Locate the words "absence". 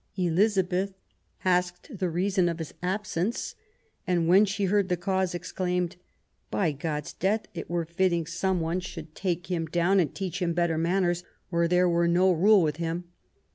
2.81-3.53